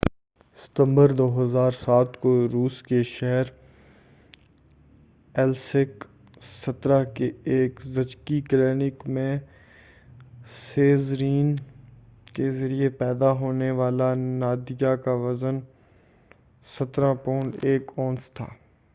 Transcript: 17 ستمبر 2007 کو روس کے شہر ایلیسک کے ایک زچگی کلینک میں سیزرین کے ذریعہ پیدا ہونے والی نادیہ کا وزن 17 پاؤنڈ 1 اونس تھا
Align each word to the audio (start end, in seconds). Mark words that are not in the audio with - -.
17 0.01 0.59
ستمبر 0.59 1.11
2007 1.17 2.15
کو 2.21 2.29
روس 2.53 2.81
کے 2.83 3.01
شہر 3.03 3.51
ایلیسک 5.35 6.05
کے 7.15 7.29
ایک 7.47 7.79
زچگی 7.87 8.39
کلینک 8.41 9.05
میں 9.09 9.37
سیزرین 10.49 11.55
کے 12.33 12.49
ذریعہ 12.51 12.89
پیدا 12.97 13.31
ہونے 13.41 13.71
والی 13.81 14.13
نادیہ 14.17 14.95
کا 15.05 15.13
وزن 15.19 15.59
17 16.65 17.13
پاؤنڈ 17.23 17.65
1 17.67 17.95
اونس 17.97 18.31
تھا 18.31 18.47